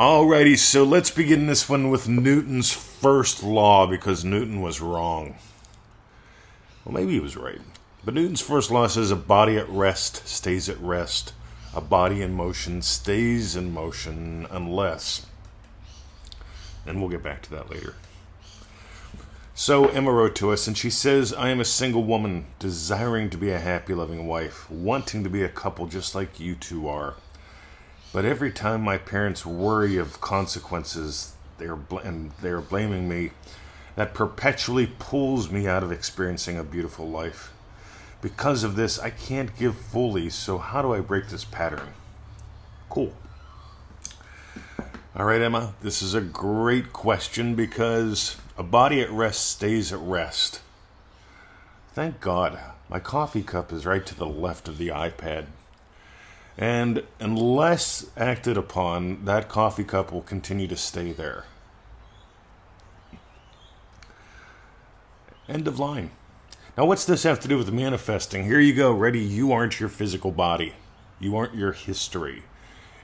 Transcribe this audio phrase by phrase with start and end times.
[0.00, 5.34] Alrighty, so let's begin this one with Newton's first law because Newton was wrong.
[6.86, 7.60] Well, maybe he was right.
[8.02, 11.34] But Newton's first law says a body at rest stays at rest.
[11.74, 15.26] A body in motion stays in motion unless.
[16.86, 17.94] And we'll get back to that later.
[19.54, 23.36] So Emma wrote to us and she says, I am a single woman, desiring to
[23.36, 27.16] be a happy, loving wife, wanting to be a couple just like you two are.
[28.12, 33.30] But every time my parents worry of consequences, they're bl- and they're blaming me,
[33.94, 37.52] that perpetually pulls me out of experiencing a beautiful life.
[38.20, 41.94] Because of this, I can't give fully, so how do I break this pattern?
[42.88, 43.12] Cool.
[45.14, 50.00] All right, Emma, this is a great question because a body at rest stays at
[50.00, 50.60] rest.
[51.94, 55.46] Thank God, my coffee cup is right to the left of the iPad.
[56.58, 61.44] And unless acted upon, that coffee cup will continue to stay there.
[65.48, 66.10] End of line.
[66.76, 68.44] Now, what's this have to do with manifesting?
[68.44, 68.92] Here you go.
[68.92, 69.20] Ready?
[69.20, 70.74] You aren't your physical body,
[71.18, 72.44] you aren't your history.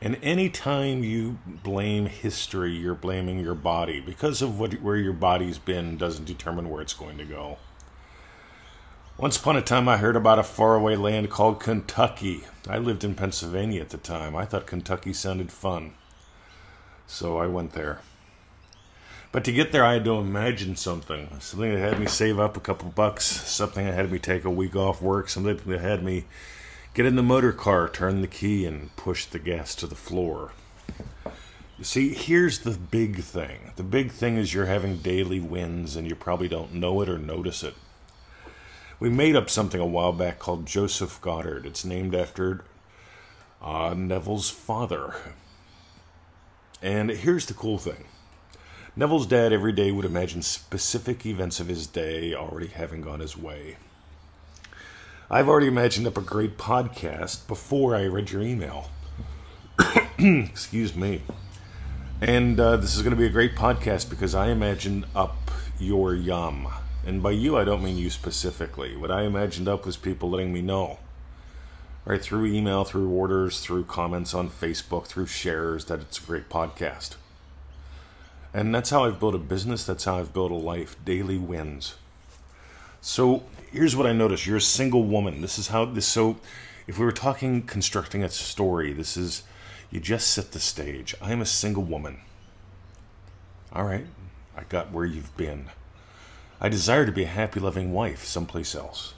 [0.00, 5.58] And anytime you blame history, you're blaming your body because of what, where your body's
[5.58, 7.58] been doesn't determine where it's going to go.
[9.18, 12.44] Once upon a time, I heard about a faraway land called Kentucky.
[12.68, 14.34] I lived in Pennsylvania at the time.
[14.34, 15.92] I thought Kentucky sounded fun.
[17.06, 18.00] So I went there.
[19.30, 21.28] But to get there, I had to imagine something.
[21.40, 24.50] Something that had me save up a couple bucks, something that had me take a
[24.50, 26.24] week off work, something that had me
[26.94, 30.52] Get in the motor car, turn the key, and push the gas to the floor.
[31.78, 33.72] You see, here's the big thing.
[33.76, 37.16] The big thing is you're having daily wins, and you probably don't know it or
[37.16, 37.74] notice it.
[39.02, 41.66] We made up something a while back called Joseph Goddard.
[41.66, 42.62] It's named after
[43.60, 45.16] uh, Neville's father.
[46.80, 48.04] And here's the cool thing
[48.94, 53.36] Neville's dad every day would imagine specific events of his day already having gone his
[53.36, 53.76] way.
[55.28, 58.88] I've already imagined up a great podcast before I read your email.
[60.16, 61.22] Excuse me.
[62.20, 66.14] And uh, this is going to be a great podcast because I imagined up your
[66.14, 66.68] yum.
[67.04, 68.96] And by you, I don't mean you specifically.
[68.96, 70.98] What I imagined up was people letting me know.
[72.04, 76.48] Right, through email, through orders, through comments on Facebook, through shares, that it's a great
[76.48, 77.14] podcast.
[78.52, 79.84] And that's how I've built a business.
[79.84, 80.96] That's how I've built a life.
[81.04, 81.94] Daily wins.
[83.00, 85.40] So here's what I noticed: you're a single woman.
[85.40, 86.06] This is how this.
[86.06, 86.38] So,
[86.86, 89.42] if we were talking constructing a story, this is
[89.90, 91.14] you just set the stage.
[91.20, 92.20] I am a single woman.
[93.72, 94.06] All right,
[94.56, 95.70] I got where you've been.
[96.64, 99.14] I desire to be a happy, loving wife someplace else.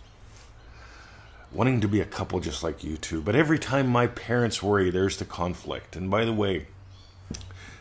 [1.53, 4.88] Wanting to be a couple just like you two, but every time my parents worry,
[4.88, 5.94] there's the conflict.
[5.94, 6.69] And by the way,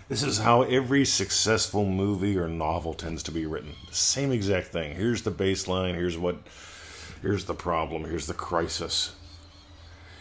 [0.09, 3.71] this is how every successful movie or novel tends to be written.
[3.87, 4.95] The same exact thing.
[4.95, 6.39] Here's the baseline, here's what
[7.21, 9.15] here's the problem, here's the crisis.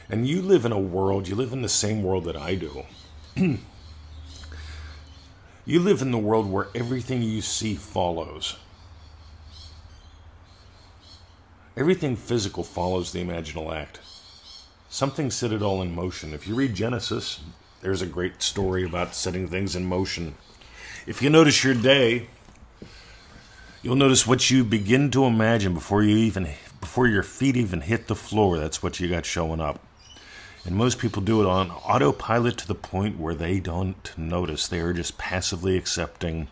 [0.09, 2.85] And you live in a world, you live in the same world that I do.
[5.67, 8.57] you live in the world where everything you see follows.
[11.75, 14.01] Everything physical follows the imaginal act.
[14.91, 16.35] Something set it all in motion.
[16.35, 17.41] If you read Genesis,
[17.81, 20.35] there's a great story about setting things in motion.
[21.07, 22.27] If you notice your day,
[23.81, 26.47] you'll notice what you begin to imagine before you even
[26.79, 28.59] before your feet even hit the floor.
[28.59, 29.81] That's what you got showing up.
[30.67, 34.69] And most people do it on autopilot to the point where they don't notice.
[34.69, 36.49] They are just passively accepting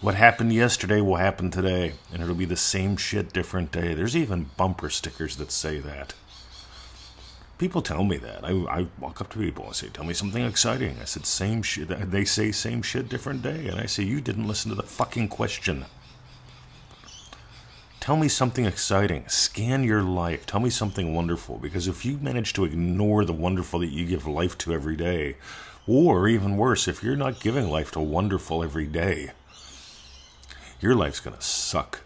[0.00, 3.94] what happened yesterday will happen today, and it'll be the same shit, different day.
[3.94, 6.14] There's even bumper stickers that say that.
[7.58, 8.44] People tell me that.
[8.44, 10.98] I, I walk up to people and say, Tell me something exciting.
[11.00, 11.88] I said, Same shit.
[11.88, 13.68] They say, Same shit, different day.
[13.68, 15.86] And I say, You didn't listen to the fucking question.
[17.98, 19.24] Tell me something exciting.
[19.28, 20.44] Scan your life.
[20.44, 21.56] Tell me something wonderful.
[21.56, 25.36] Because if you manage to ignore the wonderful that you give life to every day,
[25.88, 29.32] or even worse, if you're not giving life to wonderful every day,
[30.80, 32.00] your life's going to suck.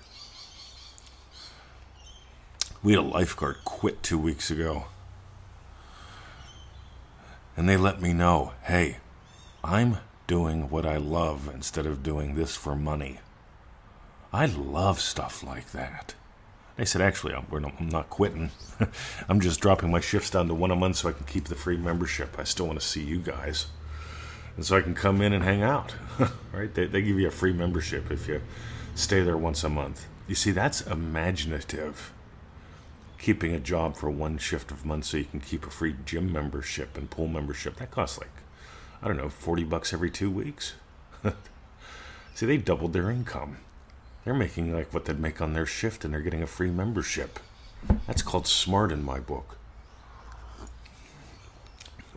[2.82, 4.86] We had a lifeguard quit two weeks ago
[7.56, 8.98] and they let me know hey,
[9.62, 13.20] I'm doing what I love instead of doing this for money.
[14.32, 16.14] I love stuff like that.
[16.76, 18.50] They said, actually, I'm, I'm not quitting.
[19.28, 21.54] I'm just dropping my shifts down to one a month so I can keep the
[21.54, 22.38] free membership.
[22.38, 23.66] I still want to see you guys.
[24.56, 25.94] And so I can come in and hang out.
[26.52, 26.72] right?
[26.72, 28.42] They, they give you a free membership if you
[28.94, 30.06] stay there once a month.
[30.28, 32.12] You see, that's imaginative
[33.18, 36.32] keeping a job for one shift of month so you can keep a free gym
[36.32, 37.76] membership and pool membership.
[37.76, 38.30] That costs like
[39.02, 40.74] I don't know, 40 bucks every two weeks.
[42.34, 43.58] See, they doubled their income.
[44.24, 47.40] They're making like what they'd make on their shift and they're getting a free membership.
[48.06, 49.56] That's called smart in my book.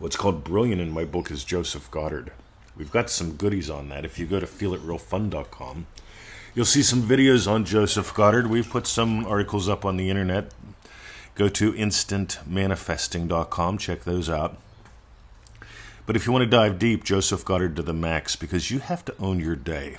[0.04, 2.30] What's called brilliant in my book is Joseph Goddard.
[2.76, 4.04] We've got some goodies on that.
[4.04, 5.86] If you go to feelitrealfun.com,
[6.54, 8.48] you'll see some videos on Joseph Goddard.
[8.48, 10.52] We've put some articles up on the internet.
[11.36, 14.58] Go to instantmanifesting.com, check those out.
[16.04, 19.06] But if you want to dive deep, Joseph Goddard to the max, because you have
[19.06, 19.96] to own your day.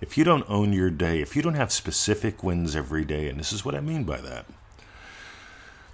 [0.00, 3.38] If you don't own your day, if you don't have specific wins every day, and
[3.38, 4.46] this is what I mean by that.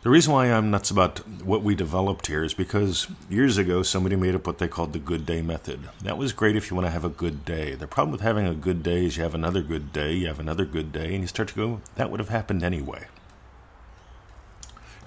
[0.07, 4.15] The reason why I'm nuts about what we developed here is because years ago somebody
[4.15, 5.81] made up what they called the good day method.
[6.01, 7.75] That was great if you want to have a good day.
[7.75, 10.39] The problem with having a good day is you have another good day, you have
[10.39, 13.09] another good day, and you start to go, that would have happened anyway.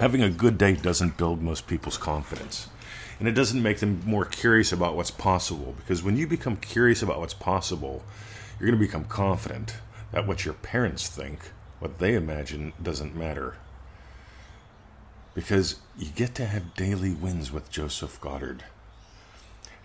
[0.01, 2.68] Having a good day doesn't build most people's confidence.
[3.19, 5.75] And it doesn't make them more curious about what's possible.
[5.78, 8.04] Because when you become curious about what's possible,
[8.60, 9.78] you're going to become confident
[10.12, 13.56] that what your parents think, what they imagine, doesn't matter.
[15.33, 18.63] Because you get to have daily wins with Joseph Goddard.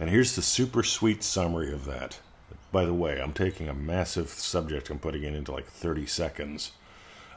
[0.01, 2.19] And here's the super sweet summary of that.
[2.73, 6.73] By the way, I'm taking a massive subject and putting it into like 30 seconds.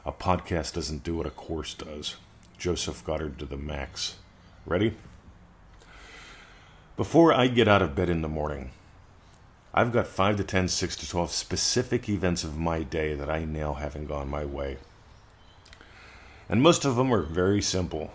[0.04, 2.16] A podcast doesn't do what a course does.
[2.58, 4.16] Joseph Goddard to the max.
[4.66, 4.94] Ready?
[6.96, 8.72] Before I get out of bed in the morning,
[9.72, 13.44] I've got 5 to 10, 6 to 12 specific events of my day that I
[13.44, 14.78] nail having gone my way.
[16.48, 18.12] And most of them are very simple.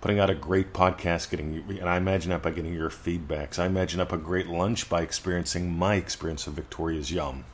[0.00, 3.58] Putting out a great podcast, getting and I imagine that by getting your feedbacks.
[3.58, 7.44] I imagine up a great lunch by experiencing my experience of Victoria's Yum.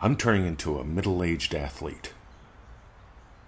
[0.00, 2.12] I'm turning into a middle-aged athlete.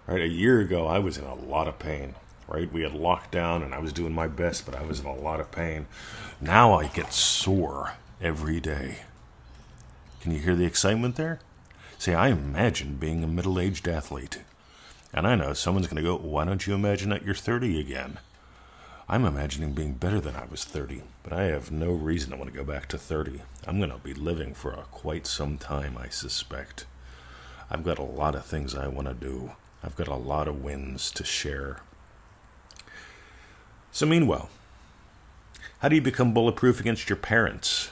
[0.09, 2.17] Right, a year ago I was in a lot of pain
[2.51, 2.71] right?
[2.73, 5.41] We had lockdown and I was doing my best, but I was in a lot
[5.41, 5.87] of pain.
[6.41, 8.99] Now I get sore every day.
[10.21, 11.41] Can you hear the excitement there?
[12.01, 14.39] See, I imagine being a middle aged athlete.
[15.13, 18.19] And I know someone's going to go, why don't you imagine that you're 30 again?
[19.07, 22.51] I'm imagining being better than I was 30, but I have no reason to want
[22.51, 23.43] to go back to 30.
[23.67, 26.87] I'm going to be living for quite some time, I suspect.
[27.71, 29.53] I've got a lot of things I want to do.
[29.85, 31.81] I've got a lot of wins to share.
[33.93, 34.49] So, meanwhile,
[35.81, 37.91] how do you become bulletproof against your parents?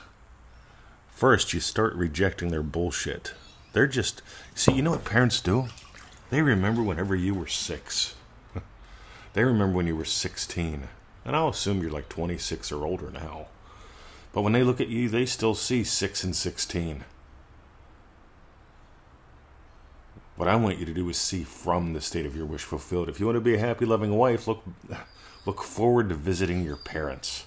[1.10, 3.34] First, you start rejecting their bullshit.
[3.72, 4.22] They're just,
[4.54, 5.68] see, you know what parents do?
[6.30, 8.14] They remember whenever you were six.
[9.32, 10.88] they remember when you were 16.
[11.24, 13.46] And I'll assume you're like 26 or older now.
[14.32, 17.04] But when they look at you, they still see 6 and 16.
[20.36, 23.08] What I want you to do is see from the state of your wish fulfilled.
[23.08, 24.62] If you want to be a happy, loving wife, look
[25.48, 27.46] Look forward to visiting your parents.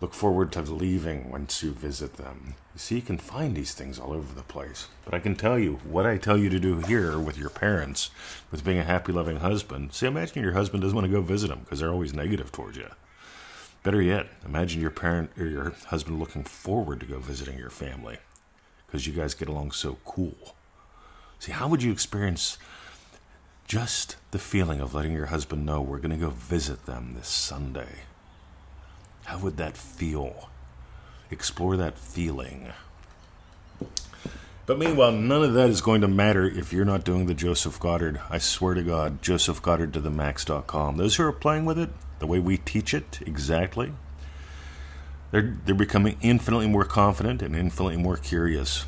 [0.00, 2.54] Look forward to leaving once you visit them.
[2.74, 4.86] You see, you can find these things all over the place.
[5.04, 8.10] But I can tell you what I tell you to do here with your parents,
[8.50, 9.92] with being a happy, loving husband.
[9.92, 12.76] See, imagine your husband doesn't want to go visit them because they're always negative towards
[12.76, 12.88] you.
[13.82, 18.18] Better yet, imagine your parent or your husband looking forward to go visiting your family
[18.86, 20.54] because you guys get along so cool.
[21.40, 22.58] See, how would you experience
[23.68, 27.28] just the feeling of letting your husband know we're going to go visit them this
[27.28, 28.07] Sunday.
[29.28, 30.48] How would that feel?
[31.30, 32.72] Explore that feeling.
[34.64, 37.78] But meanwhile, none of that is going to matter if you're not doing the Joseph
[37.78, 38.22] Goddard.
[38.30, 40.96] I swear to God, Joseph Goddard to the max.com.
[40.96, 43.92] Those who are playing with it, the way we teach it exactly,
[45.30, 48.86] they're, they're becoming infinitely more confident and infinitely more curious.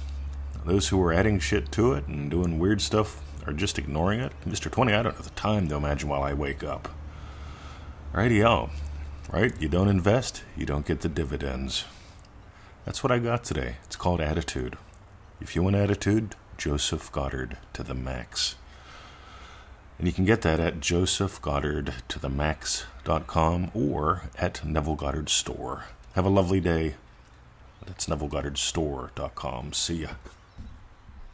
[0.65, 4.33] Those who are adding shit to it and doing weird stuff, are just ignoring it.
[4.49, 4.71] Mr.
[4.71, 6.89] 20, I don't have the time to imagine while I wake up.
[8.15, 8.71] Rightio.
[9.33, 9.53] Right?
[9.61, 11.85] You don't invest, you don't get the dividends.
[12.85, 13.77] That's what I got today.
[13.85, 14.77] It's called attitude.
[15.41, 18.57] If you want attitude, Joseph Goddard to the max.
[19.99, 25.85] And you can get that at josephgoddardtothemax.com or at Neville Goddard Store.
[26.15, 26.97] Have a lovely day.
[27.87, 29.75] That's NevilleGoddardStore.com.
[29.75, 30.09] See ya.